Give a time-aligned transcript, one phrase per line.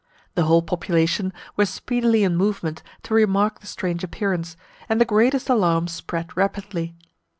[0.33, 4.57] The whole population were speedily in movement to remark the strange appearance,
[4.89, 6.95] and the greatest alarm spread rapidly.